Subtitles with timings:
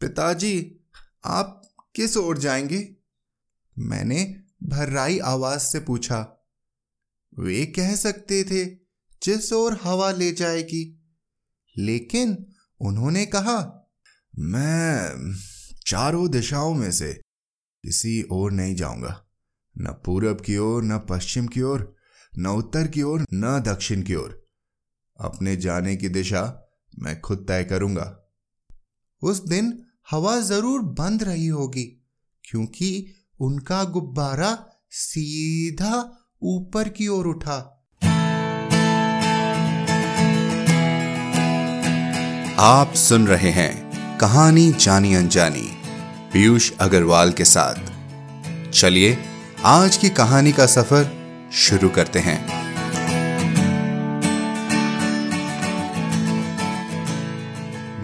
[0.00, 0.80] पिताजी,
[1.24, 1.62] आप
[1.94, 2.96] किस ओर जाएँगे?
[3.78, 6.46] मैंने भर्राई आवाज़ से पूछा।
[7.38, 8.64] वे कह सकते थे,
[9.22, 11.12] जिस ओर हवा ले जाएगी।
[11.76, 12.46] लेकिन
[12.80, 13.90] उन्होंने कहा,
[14.38, 15.14] मैं
[15.86, 17.14] चारों दिशाओं में से
[17.82, 19.26] किसी ओर नहीं जाऊँगा।
[19.78, 21.96] न पूरब की ओर, न पश्चिम की ओर,
[22.38, 24.46] न उत्तर की ओर, न दक्षिण की ओर।
[25.20, 28.24] अपने जाने की दिशा मैं खुद तय करूँगा।
[29.22, 31.82] उस दिन हवा ज़रूर बंद रही होगी
[32.44, 34.58] क्योंकि उनका गुब्बारा
[34.90, 37.56] सीधा ऊपर की ओर उठा।
[42.58, 45.68] आप सुन रहे हैं कहानी जानी अनजानी
[46.32, 49.18] पीयूष अग्रवाल के साथ। चलिए
[49.64, 52.40] आज की कहानी का सफ़र शुरू करते हैं।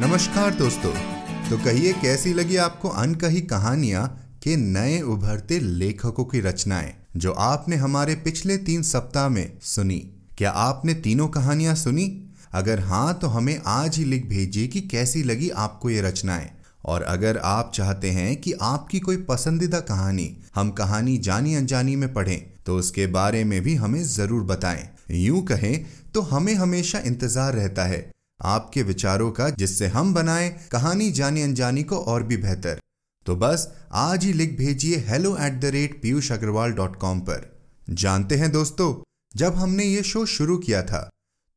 [0.00, 1.13] नमस्कार दोस्तों
[1.44, 4.06] तो कहिए कैसी लगी आपको अनकही कहानियाँ
[4.42, 9.98] के नए उभरते लेखकों की रचनाएँ, जो आपने हमारे पिछले तीन सप्ताह में सुनी।
[10.38, 12.06] क्या आपने तीनों कहानियाँ सुनी?
[12.52, 16.50] अगर हाँ तो हमें आज ही लिख भेजिए कि कैसी लगी आपको ये रचनाएँ।
[16.84, 22.12] और अगर आप चाहते हैं कि आपकी कोई पसंदीदा कहानी हम कहानी जानी अनजानी में
[22.14, 27.54] पढ़ें तो उसके बारे में भी हमें ज़रूर बताएँ। यूँ कहें तो हमें हमेशा इंतज़ार
[27.54, 28.02] रहता है
[28.40, 32.80] आपके विचारों का जिससे हम बनाएँ कहानी जानी अनजानी को और भी बेहतर।
[33.26, 37.50] तो बस, आज ही लिख भेजिए hello at the rate Piyush Agarwal dot com पर।
[37.90, 38.94] जानते हैं दोस्तों,
[39.36, 41.08] जब हमने ये शो शुरू किया था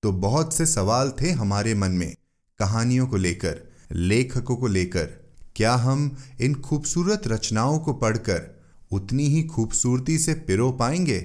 [0.03, 2.16] तो बहुत से सवाल थे हमारे मन में,
[2.59, 3.59] कहानियों को लेकर,
[3.91, 5.06] लेखकों को लेकर।
[5.56, 8.41] क्या हम इन खूबसूरत रचनाओं को पढ़कर
[8.91, 11.19] उतनी ही खूबसूरती से पिरो पाएँगे?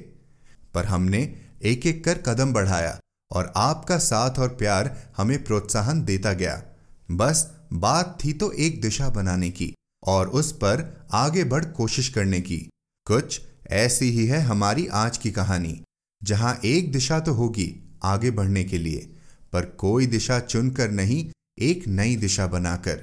[0.75, 1.20] पर हमने
[1.62, 2.98] एक एक कर कदम बढ़ाया।
[3.33, 6.62] और आपका साथ और प्यार हमें प्रोत्साहन देता गया।
[7.11, 9.75] बस, बात थी तो एक दिशा बनाने की
[10.06, 12.58] और उस पर आगे बढ़ कोशिश करने की।
[13.06, 15.83] कुछ ऐसी ही है हमारी आज की कहानी,
[16.22, 19.16] जहाँ एक दिशा तो होगी आगे बढ़ने के लिए,
[19.53, 23.03] पर कोई दिशा चुनकर नहीं, एक नई दिशा बनाकर।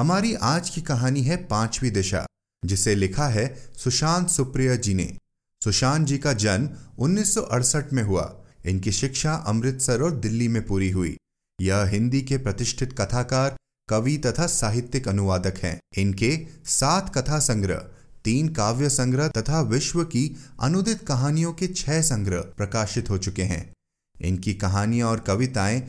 [0.00, 2.26] हमारी आज की कहानी है पांचवी दिशा,
[2.64, 5.16] जिसे लिखा है सुशांत सुप्रिया जी ने।
[5.64, 11.16] सुशांत जी का जन्म 1968 में हुआ। इनकी शिक्षा अमृतसर और दिल्ली में पूरी हुई।
[11.60, 13.56] यह हिंदी के प्रतिष्ठित कथाकार,
[13.88, 17.88] कवि तथा साहित्यिक अनुवादक हैं। इनके सात कथा संग्रह,
[18.24, 23.72] तीन काव्य संग्रह तथा विश्व की अनुदित कहानियों के छह संग्रह प्रकाशित हो चुके हैं।
[24.20, 25.82] इनकी कहानियाँ और कविताएँ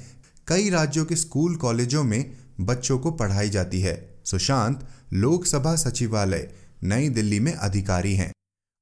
[0.47, 6.51] कई राज्यों के स्कूल कॉलेजों में बच्चों को पढ़ाई जाती है। सुशांत, लोकसभा सचिवालय,
[6.83, 8.33] नई दिल्ली में अधिकारी हैं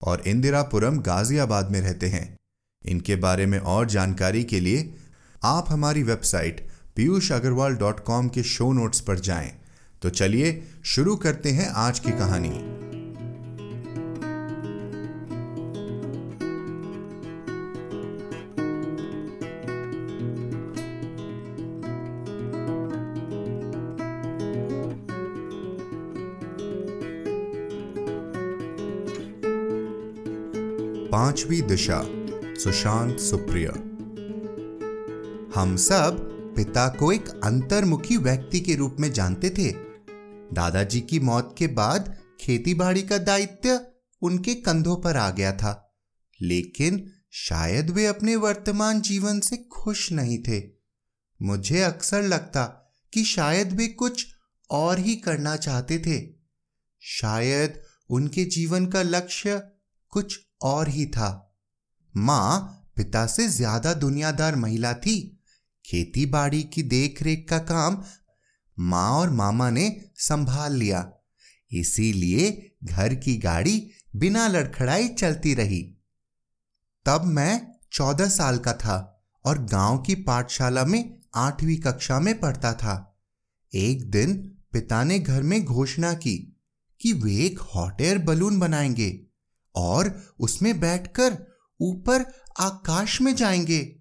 [0.02, 2.38] और इंदिरापुरम गाजियाबाद में रहते हैं।
[2.86, 4.94] इनके बारे में और जानकारी के लिए
[5.44, 9.52] आप हमारी website Piyush Agarwal dot com के शो नोट्स पर जाएँ।
[10.02, 12.84] तो चलिए शुरू करते हैं आज की कहानी
[31.12, 32.23] पांचवी दिशा
[32.60, 33.72] सुशांत, सुप्रिया।
[35.56, 36.18] हम सब
[36.58, 39.72] पिता को एक अंतर्मुखी व्यक्ति के रूप में जानते थे।
[40.54, 43.80] दादाजी की मौत के बाद खेतीबाड़ी का दायित्व
[44.22, 45.98] उनके कंधों पर आ गया था,
[46.42, 50.64] लेकिन शायद वे अपने वर्तमान जीवन से खुश नहीं थे।
[51.42, 54.28] मुझे अक्सर लगता कि शायद वे कुछ
[54.70, 56.34] और ही करना चाहते थे।
[57.00, 59.62] शायद उनके जीवन का लक्ष्य
[60.10, 61.50] कुछ और ही था।
[62.16, 65.18] माँ पिता से ज़्यादा दुनियादार महिला थी।
[65.86, 68.04] खेती बाड़ी की देखरेख का काम
[68.78, 71.12] माँ और मामा ने संभाल लिया।
[71.72, 75.82] इसीलिए घर की गाड़ी बिना लड़खड़ाई चलती रही।
[77.06, 82.74] तब मैं चौदह साल का था और गाँव की पाठशाला में आठवीं कक्षा में पढ़ता
[82.74, 82.96] था।
[83.74, 84.36] एक दिन
[84.74, 86.38] पिता ने घर में घोषणा की
[87.02, 89.10] कि वे एक हॉट एयर बलून बनाएँगे
[89.76, 91.38] और उसमें बैठकर
[91.84, 92.26] ऊपर
[92.60, 93.96] आकाश में जाएँगे।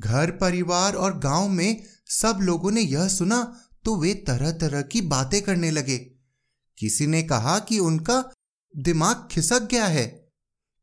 [0.00, 3.42] घर, परिवार और गाँव में सब लोगों ने यह सुना
[3.84, 5.98] तो वे तरह तरह की बातें करने लगे।
[6.78, 8.22] किसी ने कहा कि उनका
[8.74, 10.06] दिमाग खिसक गया है।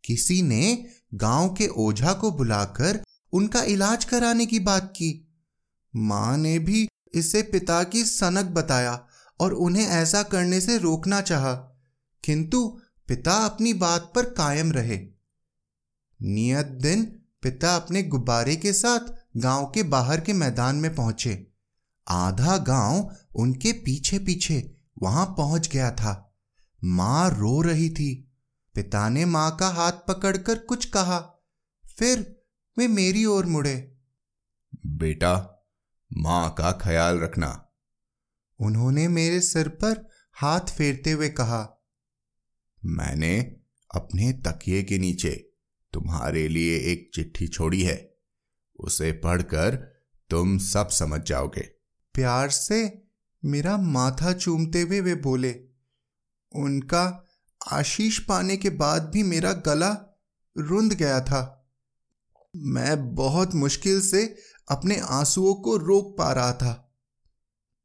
[0.03, 3.03] किसी ने गाँव के ओझा को बुलाकर
[3.33, 5.11] उनका इलाज कराने की बात की।
[5.95, 9.07] माँ ने भी इसे पिता की सनक बताया
[9.39, 11.53] और उन्हें ऐसा करने से रोकना चाहा,
[12.23, 15.18] किंतु पिता अपनी बात पर कायम रहे।
[16.21, 17.03] नियत दिन
[17.41, 21.47] पिता अपने गुब्बारे के साथ गाँव के बाहर के मैदान में पहुँचे।
[22.07, 26.35] आधा गाँव उनके पीछे पीछे वहाँ पहुँच गया था।
[26.83, 28.31] माँ रो रही थी।
[28.75, 31.19] पिता ने माँ का हाथ पकड़कर कुछ कहा।
[31.97, 32.41] फिर
[32.77, 33.97] वे मेरी ओर मुड़े।
[34.85, 35.65] बेटा
[36.13, 37.69] माँ का ख्याल रखना।
[38.59, 41.85] उन्होंने मेरे सिर पर हाथ फेरते हुए कहा
[42.85, 43.39] मैंने
[43.95, 45.48] अपने तकिए के नीचे
[45.93, 48.17] तुम्हारे लिए एक चिट्ठी छोड़ी है।
[48.79, 49.75] उसे पढ़कर
[50.29, 51.61] तुम सब समझ जाओगे।
[52.13, 53.07] प्यार से
[53.45, 55.61] मेरा माथा चूमते हुए वे बोले,
[56.55, 57.25] उनका
[57.71, 60.19] आशीष पाने के बाद भी मेरा गला
[60.57, 61.71] रुंध गया था।
[62.55, 64.37] मैं बहुत मुश्किल से
[64.71, 66.95] अपने आंसुओं को रोक पा रहा था।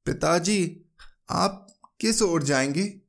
[0.06, 0.84] पिताजी,
[1.30, 3.00] आप किस ओर जाएँगे?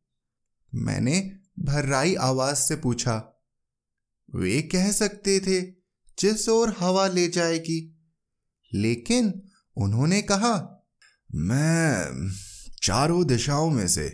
[0.75, 3.35] मैंने भर्राई आवाज़ से पूछा।
[4.36, 5.62] वे कह सकते थे,
[6.20, 7.98] जिस ओर हवा ले जाएगी।
[8.74, 9.42] लेकिन
[9.78, 10.84] उन्होंने कहा,
[11.36, 12.30] मैं
[12.84, 14.10] चारों दिशाओं में से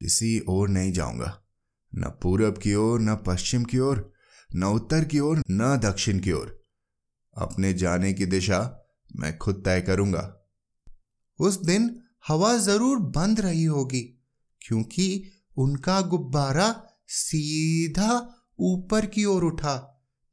[0.00, 1.42] किसी ओर नहीं जाऊँगा।
[1.94, 4.12] न पूरब की ओर, न पश्चिम की ओर,
[4.54, 6.64] न उत्तर की ओर, न दक्षिण की ओर।
[7.36, 10.46] अपने जाने की दिशा मैं खुद तय करूँगा।
[11.38, 14.02] उस दिन हवा ज़रूर बंद रही होगी,
[14.60, 19.74] क्योंकि उनका गुब्बारा सीधा ऊपर की ओर उठा।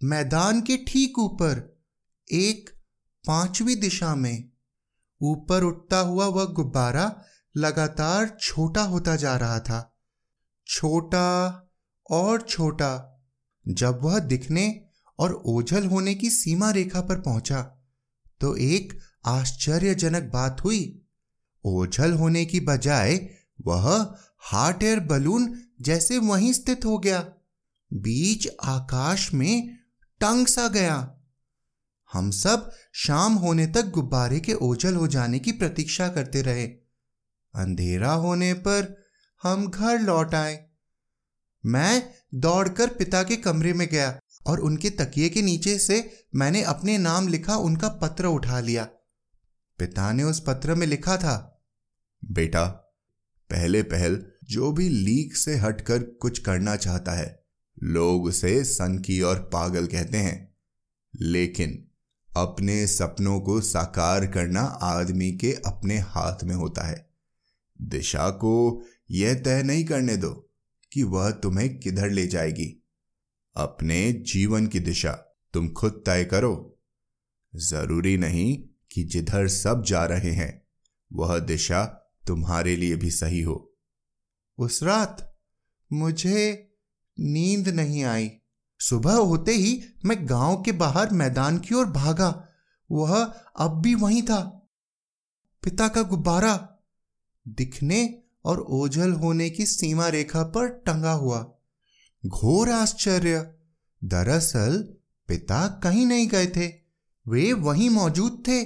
[0.02, 1.82] मैदान के ठीक ऊपर,
[2.28, 2.70] एक
[3.26, 4.50] पांचवी दिशा में।
[5.22, 7.06] ऊपर उठता हुआ वह गुब्बारा
[7.56, 9.80] लगातार छोटा होता जा रहा था।
[10.68, 11.30] छोटा
[12.10, 13.22] और छोटा,
[13.66, 14.66] जब वह दिखने
[15.20, 17.62] और ओझल होने की सीमा रेखा पर पहुँचा
[18.42, 21.02] तो एक आश्चर्यजनक बात हुई।
[21.66, 23.16] ओझल होने की बजाय
[23.62, 27.22] वह हार्ट एयर बलून जैसे वहीं स्थित हो गया।
[27.94, 29.78] बीच आकाश में
[30.22, 31.22] टंग सा गया।
[32.14, 36.66] हम सब शाम होने तक गुब्बारे के ओझल हो जाने की प्रतीक्षा करते रहे।
[37.54, 39.04] अंधेरा होने पर
[39.44, 40.70] हम घर लौट आए।
[41.66, 46.98] मैं दौड़कर पिता के कमरे में गया और उनके तकिए के नीचे से मैंने अपने
[46.98, 48.84] नाम लिखा उनका पत्र उठा लिया।
[49.80, 51.64] पिता ने उस पत्र में लिखा था,
[52.26, 52.66] बेटा,
[53.50, 57.43] पहले पहल जो भी लीक से हटकर कुछ करना चाहता है।
[57.84, 60.56] लोग उसे सनकी और पागल कहते हैं।
[61.22, 61.88] लेकिन
[62.38, 67.10] अपने सपनों को साकार करना आदमी के अपने हाथ में होता है।
[67.82, 70.52] दिशा को यह तय नहीं करने दो
[70.94, 72.88] कि वह तुम्हें किधर ले जाएगी।
[73.56, 75.12] अपने जीवन की दिशा
[75.54, 76.80] तुम खुद तय करो।
[77.56, 80.68] ज़रूरी नहीं कि जिधर सब जा रहे हैं,
[81.14, 81.86] वह दिशा
[82.28, 83.76] तुम्हारे लिए भी सही हो।
[84.58, 85.40] उस रात
[85.94, 86.73] मुझे
[87.20, 88.32] नींद नहीं आई।
[88.80, 92.48] सुबह होते ही मैं गाँव के बाहर मैदान की ओर भागा।
[92.92, 93.24] वह
[93.60, 94.70] अब भी वहीं था।
[95.64, 96.80] पिता का गुब्बारा
[97.48, 101.56] दिखने और ओझल होने की सीमा रेखा पर टंगा हुआ।
[102.26, 103.56] घोर आश्चर्य।
[104.04, 104.94] दरअसल
[105.28, 106.68] पिता कहीं नहीं गए थे।
[107.28, 108.64] वे वहीं मौजूद थे,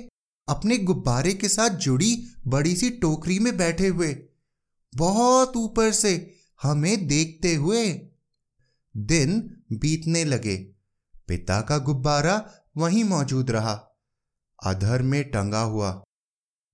[0.48, 4.18] अपने गुब्बारे के साथ जुड़ी बड़ी सी टोकरी में बैठे हुए।
[4.96, 8.10] बहुत ऊपर से हमें देखते हुए
[8.98, 10.58] दिन बीतने लगे।
[11.28, 13.74] पिता का गुब्बारा वहीं मौजूद रहा।
[14.64, 16.04] अधर में टंगा हुआ।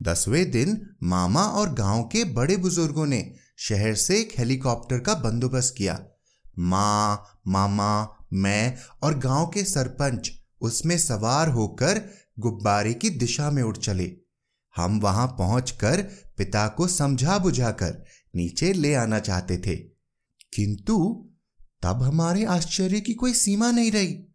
[0.02, 5.76] दसवें दिन मामा और गाँव के बड़े बुज़ुर्गों ने शहर से एक हेलीकॉप्टर का बंदोबस्त
[5.78, 6.06] किया।
[6.60, 10.32] माँ, मामा, मैं और गाँव के सरपंच
[10.62, 12.10] उसमें सवार होकर
[12.40, 14.16] गुब्बारे की दिशा में उठ चले।
[14.76, 16.02] हम वहाँ पहुंचकर
[16.38, 18.06] पिता को समझा बुझाकर
[18.36, 19.76] नीचे ले आना चाहते थे।
[20.54, 21.30] किंतु
[21.84, 24.26] तब हमारे आश्चर्य की कोई सीमा नहीं रही।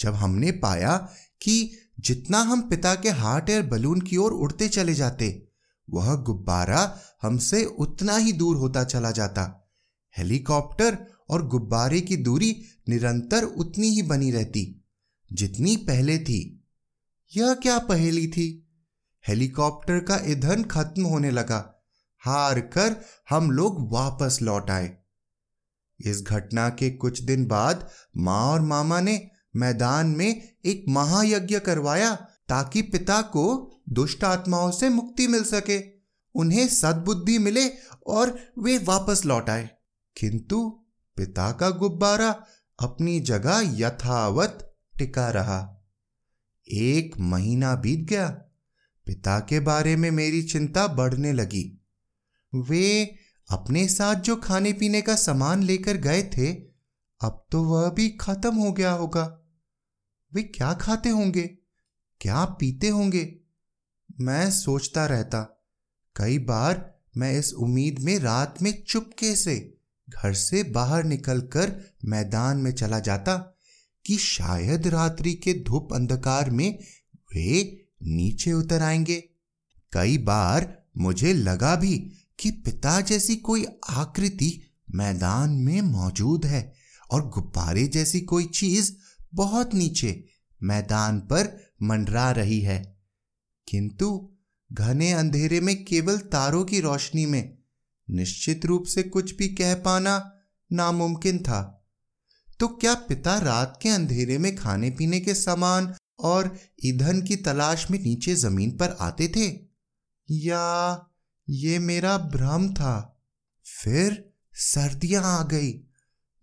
[0.00, 0.96] जब हमने पाया
[1.42, 5.48] कि जितना हम पिता के हार्ट एयर बलून की ओर उड़ते चले जाते,
[5.90, 9.70] वह गुब्बारा हमसे उतना ही दूर होता चला जाता।
[10.18, 10.98] हेलीकॉप्टर
[11.30, 14.84] और गुब्बारे की दूरी निरंतर उतनी ही बनी रहती।
[15.32, 16.64] जितनी पहले थी।
[17.36, 18.68] यह क्या पहेली थी?
[19.28, 21.84] हेलीकॉप्टर का ईंधन खत्म होने लगा।
[22.18, 24.97] हार कर हम लोग वापस लौट आए।
[26.00, 32.14] इस घटना के कुछ दिन बाद माँ और मामा ने मैदान में एक महायज्ञ करवाया
[32.48, 35.84] ताकि पिता को दुष्ट आत्माओं से मुक्ति मिल सके।
[36.34, 37.68] उन्हें सद्बुद्धि मिले
[38.06, 39.70] और वे वापस लौट आए।
[40.16, 40.84] किंतु
[41.16, 42.44] पिता का गुब्बारा
[42.80, 45.84] अपनी जगह यथावत टिका रहा।
[46.68, 48.28] एक महीना बीत गया।
[49.06, 51.84] पिता के बारे में मेरी चिंता बढ़ने लगी।
[52.54, 53.14] वे
[53.48, 56.52] अपने साथ जो खाने पीने का सामान लेकर गए थे,
[57.20, 59.40] अब तो वह भी खत्म हो गया होगा।
[60.34, 61.58] वे क्या खाते होंगे?
[62.20, 63.38] क्या पीते होंगे?
[64.20, 65.64] मैं सोचता रहता।
[66.16, 69.78] कई बार मैं इस उम्मीद में रात में चुपके से
[70.10, 73.56] घर से बाहर निकलकर मैदान में चला जाता
[74.06, 76.78] कि शायद रात्रि के धूप अंधकार में
[77.16, 79.28] वे नीचे उतर आएँगे।
[79.92, 84.62] कई बार मुझे लगा भी कि पिता जैसी कोई आकृति
[84.94, 86.74] मैदान में मौजूद है
[87.10, 88.92] और गुब्बारे जैसी कोई चीज़
[89.34, 90.24] बहुत नीचे
[90.62, 93.02] मैदान पर मंडरा रही है।
[93.68, 94.30] किंतु
[94.72, 97.58] घने अंधेरे में केवल तारों की रोशनी में
[98.10, 100.32] निश्चित रूप से कुछ भी कह पाना
[100.72, 101.86] नामुमकिन था।
[102.60, 107.90] तो क्या पिता रात के अंधेरे में खाने पीने के सामान और ईंधन की तलाश
[107.90, 109.68] में नीचे ज़मीन पर आते थे?
[110.30, 111.04] या
[111.50, 113.22] ये मेरा भ्रम था।
[113.66, 115.72] फिर सर्दियाँ आ गई।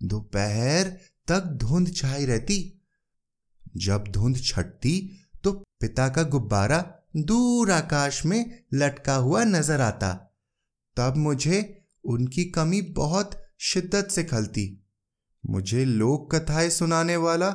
[0.03, 0.97] दोपहर
[1.27, 2.81] तक धुंध छाई रहती।
[3.77, 10.13] जब धुंध छटती तो पिता का गुब्बारा दूर आकाश में लटका हुआ नज़र आता।
[10.97, 14.85] तब मुझे उनकी कमी बहुत शिद्दत से खलती।
[15.45, 17.49] मुझे लोक कथाएँ सुनाने वाला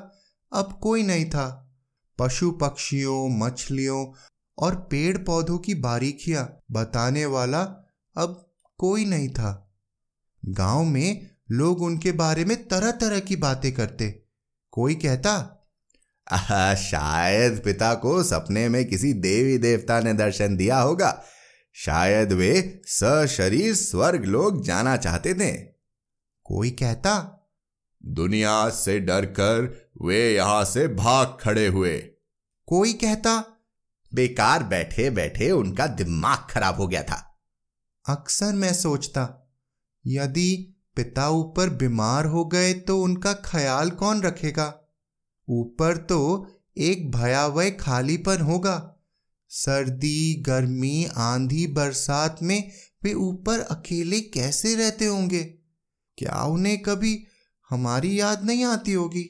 [0.53, 1.77] अब कोई नहीं था।
[2.19, 4.07] पशु पक्षियों, मछलियों
[4.61, 7.63] और पेड़ पौधों की बारीकियाँ बताने वाला
[8.17, 9.75] अब कोई नहीं था।
[10.45, 14.23] गाँव में लोग उनके बारे में तरह तरह की बातें करते।
[14.71, 15.57] कोई कहता
[16.33, 21.25] आ, शायद पिता को सपने में किसी देवी देवता ने दर्शन दिया होगा।
[21.73, 25.53] शायद वे सशरीर स्वर्ग लोग जाना चाहते थे।
[26.45, 27.37] कोई कहता
[28.05, 31.99] दुनिया से डरकर वे यहाँ से भाग खड़े हुए।
[32.67, 33.45] कोई कहता
[34.13, 37.19] बेकार बैठे बैठे उनका दिमाग खराब हो गया था।
[38.05, 39.23] अक्सर मैं सोचता,
[40.05, 44.75] यदि पिता ऊपर बीमार हो गए तो उनका ख्याल कौन रखेगा?
[45.49, 48.97] ऊपर तो एक भयावह खालीपन होगा।
[49.51, 52.71] सर्दी, गर्मी, आंधी, बरसात में
[53.05, 55.43] वे ऊपर अकेले कैसे रहते होंगे?
[56.19, 57.27] क्या उन्हें कभी
[57.71, 59.23] हमारी याद नहीं आती होगी?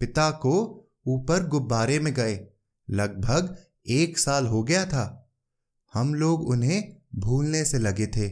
[0.00, 0.54] पिता को
[1.06, 2.36] ऊपर गुब्बारे में गए।
[2.90, 5.32] लगभग एक साल हो गया था।
[5.94, 8.30] हम लोग उन्हें भूलने से लगे थे।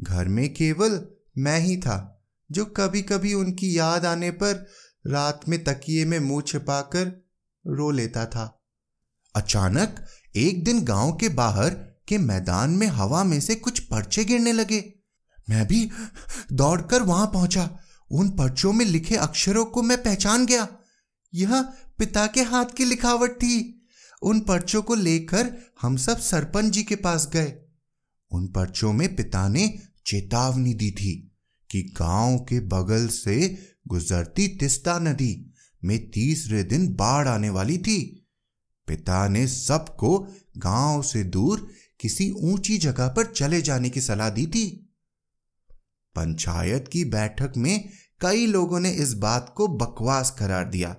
[0.00, 1.06] घर में केवल
[1.38, 4.66] मैं ही था, जो कभी कभी उनकी याद आने पर
[5.06, 7.26] रात में तकिए में मुँह छिपाकर
[7.66, 8.62] रो लेता था।
[9.36, 10.06] अचानक
[10.36, 11.70] एक दिन गाँव के बाहर
[12.08, 14.94] के मैदान में हवा में से कुछ पर्चे गिरने लगे।
[15.50, 15.90] मैं भी
[16.52, 17.78] दौड़कर वहाँ पहुँचा।
[18.10, 20.68] उन पर्चों में लिखे अक्षरों को मैं पहचान गया।
[21.34, 21.62] यह
[21.98, 23.86] पिता के हाथ की लिखावट थी।
[24.22, 27.54] उन पर्चों को लेकर हम सब सरपंच जी के पास गए।
[28.32, 31.36] उन पर्चों में पिता ने चेतावनी दी थी
[31.70, 33.58] कि गाँव के बगल से
[33.88, 35.54] गुजरती तिस्ता नदी
[35.84, 38.26] में तीसरे दिन बाढ़ आने वाली थी।
[38.86, 41.70] पिता ने सबको गाँव से दूर
[42.00, 44.94] किसी ऊँची जगह पर चले जाने की सलाह दी थी।
[46.14, 47.88] पंचायत की बैठक में
[48.20, 50.96] कई लोगों ने इस बात को बकवास करार दिया।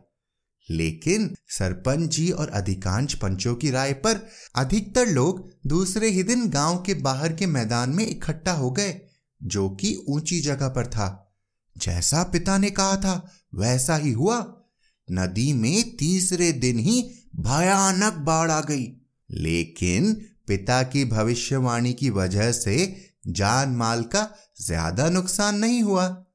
[0.72, 6.84] लेकिन सरपंच जी और अधिकांश पंचों की राय पर अधिकतर लोग दूसरे ही दिन गाँव
[6.84, 9.02] के बाहर के मैदान में इकट्ठा हो गए,
[9.44, 11.38] जो कि ऊँची जगह पर था।
[11.78, 14.66] जैसा पिता ने कहा था, वैसा ही हुआ।
[15.12, 17.02] नदी में तीसरे दिन ही
[17.40, 20.14] भयानक बाढ़ आ गई। लेकिन
[20.48, 22.96] पिता की भविष्यवाणी की वजह से
[23.28, 26.26] जान माल का ज़्यादा नुकसान नहीं हुआ।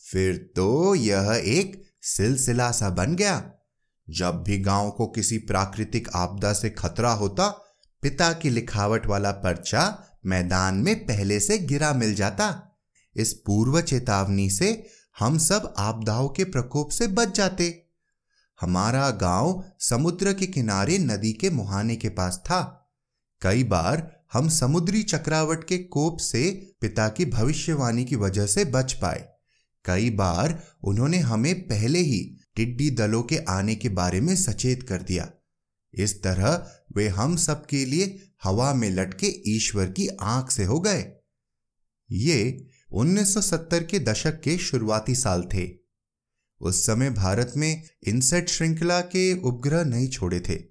[0.00, 3.52] फिर तो यह एक सिलसिला सा बन गया।
[4.10, 7.48] जब भी गाँव को किसी प्राकृतिक आपदा से खतरा होता,
[8.02, 12.76] पिता की लिखावट वाला पर्चा मैदान में पहले से गिरा मिल जाता।
[13.16, 14.86] इस पूर्व चेतावनी से
[15.18, 17.86] हम सब आपदाओं के प्रकोप से बच जाते।
[18.60, 22.90] हमारा गाँव समुद्र के किनारे नदी के मुहाने के पास था।
[23.42, 28.92] कई बार हम समुद्री चक्रावट के कोप से पिता की भविष्यवाणी की वजह से बच
[28.92, 29.28] पाए।
[29.84, 35.02] कई बार उन्होंने हमें पहले ही टिड्डी दलों के आने के बारे में सचेत कर
[35.02, 35.30] दिया।
[35.94, 40.80] इस तरह वे हम सब के लिए हवा में लटके ईश्वर की आँख से हो
[40.80, 41.12] गए।
[42.10, 45.70] ये 1970 के दशक के शुरुआती साल थे।
[46.60, 50.62] उस समय भारत में इनसेट श्रृंखला के उपग्रह नहीं छोड़े थे,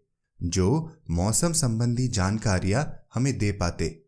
[0.43, 4.05] जो मौसम संबंधी जानकारियाँ हमें दे पाते।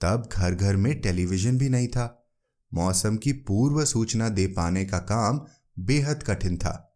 [0.00, 2.28] तब घर घर में टेलीविज़न भी नहीं था।
[2.74, 5.46] मौसम की पूर्व सूचना दे पाने का काम
[5.78, 6.86] बेहद कठिन था।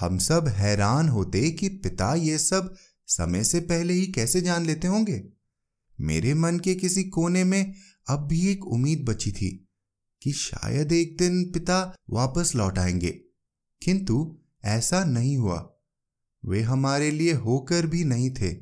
[0.00, 2.74] हम सब हैरान होते कि पिता ये सब
[3.06, 5.28] समय से पहले ही कैसे जान लेते होंगे?
[6.00, 7.74] मेरे मन के किसी कोने में
[8.08, 9.68] अब भी एक उम्मीद बची थी
[10.22, 13.10] कि शायद एक दिन पिता वापस लौट आएँगे।
[13.82, 15.74] किंतु ऐसा नहीं हुआ।
[16.44, 18.56] वे हमारे लिए होकर भी नहीं थे।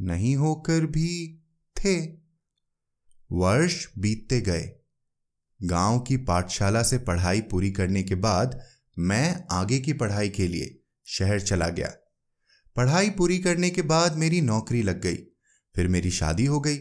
[0.00, 1.42] नहीं होकर भी
[1.76, 2.06] थे।
[3.32, 4.72] वर्ष बीतते गए।
[5.62, 8.60] गाँव की पाठशाला से पढ़ाई पूरी करने के बाद
[9.00, 11.88] मैं आगे की पढ़ाई के लिए शहर चला गया।
[12.76, 15.16] पढ़ाई पूरी करने के बाद मेरी नौकरी लग गई।
[15.74, 16.78] फिर मेरी शादी हो गई।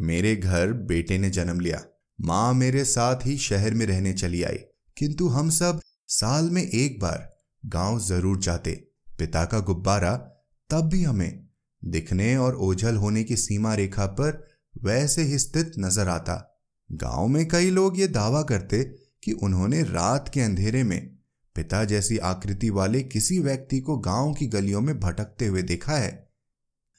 [0.00, 1.84] मेरे घर बेटे ने जन्म लिया।
[2.20, 4.56] माँ मेरे साथ ही शहर में रहने चली आई।
[4.96, 10.16] किंतु हम सब साल में एक बार गाँव ज़रूर जाते। पिता का गुब्बारा
[10.70, 11.48] तब भी हमें
[11.84, 14.48] दिखने और ओझल होने की सीमा रेखा पर
[14.84, 18.82] वैसे ही स्थित नज़र आता। गाँव में कई लोग ये दावा करते
[19.22, 21.17] कि उन्होंने रात के अंधेरे में
[21.58, 26.32] पिता जैसी आकृति वाले किसी व्यक्ति को गाँव की गलियों में भटकते हुए देखा है।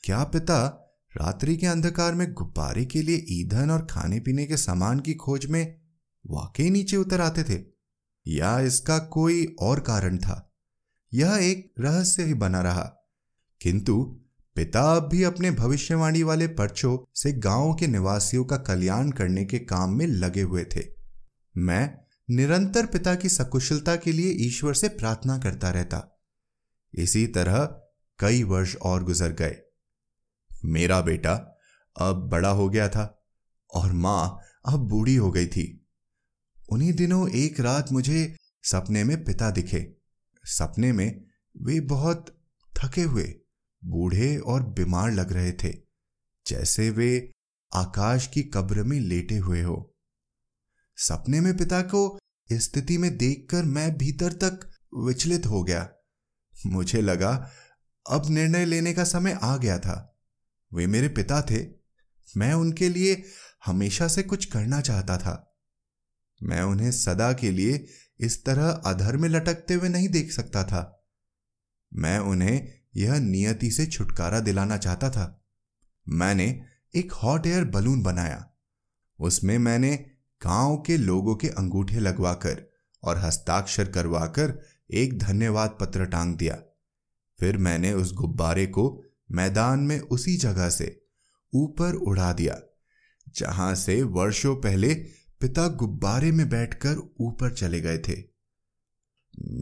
[0.04, 0.58] क्या पिता
[1.22, 5.46] रात्रि के अंधकार में गुब्बारे के लिए ईंधन और खाने पीने के सामान की खोज
[5.46, 5.82] में
[6.28, 7.64] वाकई नीचे उतर आते थे?
[8.28, 10.54] या इसका कोई और कारण था?
[11.14, 12.96] यह एक रहस्य ही बना रहा।
[13.62, 14.22] किंतु
[14.56, 19.60] पिता अब भी अपने भविष्यवाणी वाले पर्चों से गाँव के निवासियों का कल्याण करने के
[19.60, 20.82] काम में लगे हुए थे।
[21.58, 26.22] मैं निरंतर पिता की सकुशलता के लिए ईश्वर से प्रार्थना करता रहता।
[26.94, 27.82] इसी तरह
[28.20, 29.56] कई वर्ष और गुजर गए।
[30.66, 31.34] मेरा बेटा
[31.96, 33.26] अब बड़ा हो गया था
[33.74, 35.88] और माँ अब बूढ़ी हो गई थी।
[36.70, 39.96] उन्हीं दिनों एक रात मुझे सपने में पिता दिखे।
[40.46, 41.26] सपने में
[41.58, 42.26] वे बहुत
[42.74, 43.36] थके हुए,
[43.86, 45.74] बूढ़े और बीमार लग रहे थे,
[46.48, 47.32] जैसे वे
[47.76, 49.96] आकाश की कब्र में लेटे हुए हो।
[51.02, 52.20] सपने में पिता को
[52.52, 55.90] स्थिति में देखकर मैं भीतर तक विचलित हो गया।
[56.66, 57.52] मुझे लगा,
[58.10, 60.20] अब निर्णय लेने का समय आ गया था।
[60.74, 61.68] वे मेरे पिता थे।
[62.38, 63.24] मैं उनके लिए
[63.66, 65.58] हमेशा से कुछ करना चाहता था।
[66.44, 67.88] मैं उन्हें सदा के लिए
[68.20, 71.08] इस तरह अधर में लटकते हुए नहीं देख सकता था।
[71.94, 75.46] मैं उन्हें यह नियति से छुटकारा दिलाना चाहता था।
[76.10, 76.66] मैंने
[76.96, 78.50] एक हॉट एयर बलून बनाया।
[79.20, 80.09] उसमें मैंने
[80.42, 82.62] गाँव के लोगों के अंगूठे लगवाकर
[83.04, 84.54] और हस्ताक्षर करवाकर
[84.92, 86.58] एक धन्यवाद पत्र टांग दिया।
[87.40, 91.02] फिर मैंने उस गुब्बारे को मैदान में उसी जगह से
[91.54, 92.60] ऊपर उड़ा दिया,
[93.36, 94.94] जहाँ से वर्षों पहले
[95.42, 98.24] पिता गुब्बारे में बैठकर ऊपर चले गए थे।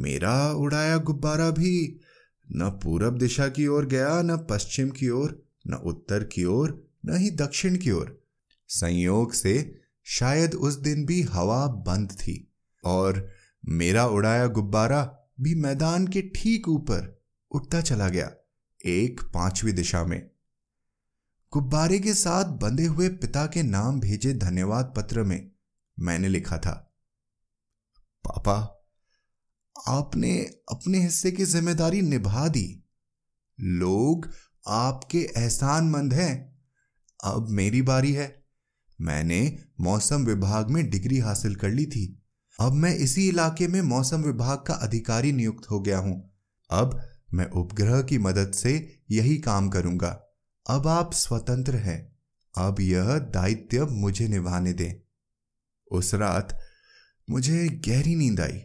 [0.01, 1.99] मेरा उड़ाया गुब्बारा भी
[2.47, 7.17] न पूरब दिशा की ओर गया, न पश्चिम की ओर, न उत्तर की ओर, न
[7.17, 8.21] ही दक्षिण की ओर।
[8.67, 13.27] संयोग से शायद उस दिन भी हवा बंद थी और
[13.63, 15.03] मेरा उड़ाया गुब्बारा
[15.41, 18.31] भी मैदान के ठीक ऊपर उठता चला गया
[18.85, 20.29] एक पांचवी दिशा में।
[21.53, 25.51] गुब्बारे के साथ बंधे हुए पिता के नाम भेजे धन्यवाद पत्र में
[25.99, 26.73] मैंने लिखा था,
[28.25, 28.55] पापा,
[29.75, 30.37] आपने
[30.71, 32.83] अपने हिस्से की ज़िम्मेदारी निभा दी।
[33.59, 34.29] लोग
[34.67, 36.61] आपके एहसानमंद हैं।
[37.23, 38.46] अब मेरी बारी है।
[39.01, 42.23] मैंने मौसम विभाग में डिग्री हासिल कर ली थी।
[42.59, 46.33] अब मैं इसी इलाके में मौसम विभाग का अधिकारी नियुक्त हो गया हूँ।
[46.71, 47.01] अब
[47.33, 50.23] मैं उपग्रह की मदद से यही काम करूँगा।
[50.69, 52.17] अब आप स्वतंत्र हैं।
[52.57, 54.93] अब यह दायित्व मुझे निभाने दें।
[55.91, 56.59] उस रात
[57.29, 58.63] मुझे गहरी नींद आई।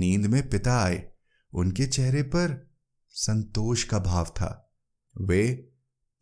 [0.00, 1.10] नींद में पिता आए।
[1.54, 2.70] उनके चेहरे पर
[3.10, 4.74] संतोष का भाव था।
[5.20, 5.70] वे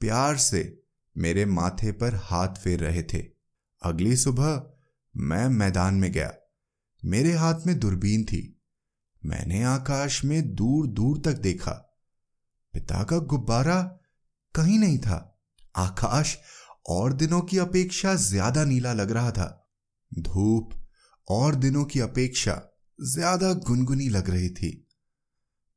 [0.00, 0.82] प्यार से
[1.18, 3.18] मेरे माथे पर हाथ फेर रहे थे।
[3.82, 4.62] अगली सुबह
[5.14, 6.32] मैं मैदान में गया।
[7.02, 8.42] मेरे हाथ में दूरबीन थी।
[9.22, 11.72] मैंने आकाश में दूर दूर तक देखा।
[12.74, 13.80] पिता का गुब्बारा
[14.54, 15.40] कहीं नहीं था।
[15.76, 16.36] आकाश
[16.88, 19.70] और दिनों की अपेक्षा ज़्यादा नीला लग रहा था।
[20.12, 20.70] धूप
[21.28, 22.60] और दिनों की अपेक्षा
[22.98, 24.70] ज़्यादा गुनगुनी लग रही थी।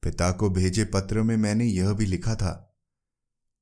[0.04, 2.52] पिता को भेजे पत्र में मैंने यह भी लिखा था,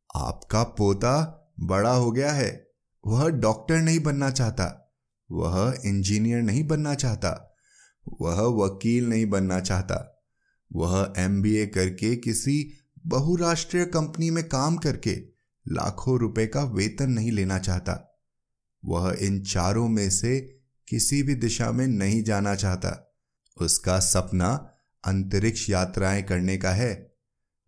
[0.10, 2.70] आपका पोता बड़ा हो गया है।
[3.08, 4.96] वह डॉक्टर नहीं बनना चाहता।
[5.32, 7.56] वह इंजीनियर नहीं बनना चाहता।
[8.22, 10.26] वह वकील नहीं बनना चाहता।
[10.74, 12.72] वह एमबीए करके किसी
[13.06, 15.16] बहुराष्ट्रीय कंपनी में काम करके
[15.68, 18.22] लाखों रुपए का वेतन नहीं लेना चाहता।
[18.86, 23.16] वह इन चारों में से किसी भी दिशा में नहीं जाना चाहता।
[23.62, 24.74] उसका सपना
[25.06, 27.16] अंतरिक्ष यात्राएँ करने का है।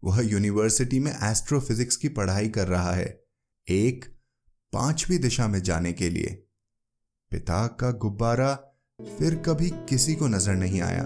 [0.04, 3.21] वह यूनिवर्सिटी में एस्ट्रोफिजिक्स की पढ़ाई कर रहा है।
[3.72, 4.06] एक
[4.74, 6.44] पांचवी दिशा में जाने के लिए।
[7.32, 8.54] पिता का गुब्बारा
[9.20, 11.06] फिर कभी किसी को नज़र नहीं आया।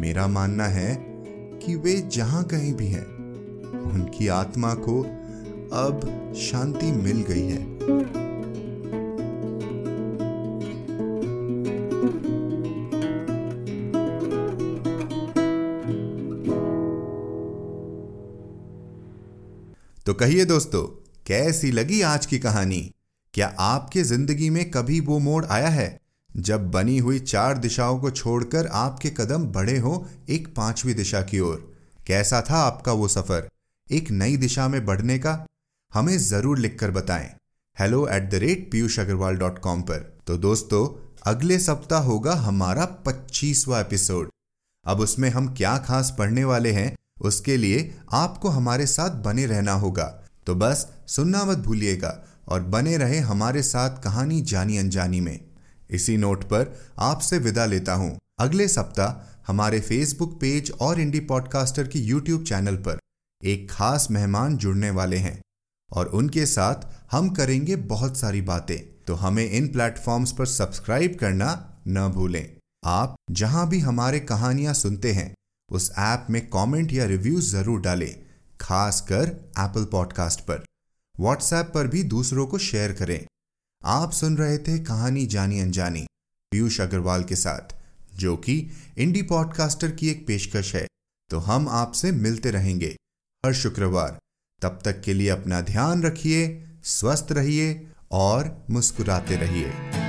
[0.00, 0.96] मेरा मानना है
[1.62, 3.06] कि वे जहाँ कहीं भी हैं,
[3.92, 5.02] उनकी आत्मा को
[5.72, 7.78] अब शांति मिल गई है।
[20.06, 20.99] तो कहिए दोस्तों
[21.30, 22.78] कैसी लगी आज की कहानी?
[23.34, 28.10] क्या आपके ज़िंदगी में कभी वो मोड़ आया है, जब बनी हुई चार दिशाओं को
[28.10, 29.92] छोड़कर आपके कदम बढ़े हो
[30.28, 31.56] एक पांचवी दिशा की ओर?
[32.06, 33.48] कैसा था आपका वो सफ़र?
[33.88, 35.46] एक नई दिशा में बढ़ने का?
[35.92, 37.30] हमें ज़रूर लिखकर बताएँ।
[37.76, 40.86] Hello at the rate Piyush Agarwal dot com पर। तो दोस्तों,
[41.26, 44.30] अगले सप्ताह होगा हमारा पच्चीसवा एपिसोड
[44.86, 49.72] अब उसमें हम क्या खास पढ़ने वाले हैं, उसके लिए आपको हमारे साथ बने रहना
[49.76, 50.16] होगा।
[50.50, 52.08] तो बस सुनना मत भूलिएगा
[52.48, 55.40] और बने रहे हमारे साथ कहानी जानी अनजानी में।
[55.90, 59.12] इसी नोट पर आपसे विदा लेता हूँ। अगले सप्ताह
[59.46, 62.98] हमारे फेसबुक पेज और इंडी पॉडकास्टर की यूट्यूब चैनल पर
[63.42, 65.40] एक खास मेहमान जुड़ने वाले हैं
[65.90, 71.52] और उनके साथ हम करेंगे बहुत सारी बातें। तो हमें इन प्लेटफॉर्म्स पर सब्सक्राइब करना
[71.88, 72.46] न भूलें।
[72.84, 75.32] आप जहाँ भी हमारे कहानियाँ सुनते हैं,
[75.70, 78.14] उस ऐप में कमेंट या रिव्यू ज़रूर डालें।
[78.60, 79.22] खासकर
[79.58, 80.64] एप्पल पॉडकास्ट पर।
[81.20, 83.26] व्हाट्सएप पर भी दूसरों को शेयर करें।
[83.84, 86.06] आप सुन रहे थे कहानी जानी अनजानी,
[86.50, 87.74] पीयूष अग्रवाल के साथ,
[88.14, 90.86] जो कि इंडी पॉडकास्टर की एक पेशकश है।
[91.30, 92.96] तो हम आपसे मिलते रहेंगे
[93.46, 94.18] हर शुक्रवार।
[94.62, 99.99] तब तक के लिए अपना ध्यान रखिए, स्वस्थ रहिए और मुस्कुराते रहिए।